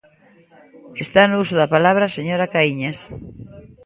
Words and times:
Está 1.05 1.21
no 1.27 1.37
uso 1.43 1.55
da 1.57 1.71
palabra 1.75 2.03
a 2.07 2.15
señora 2.17 2.51
Caíñas. 2.53 2.97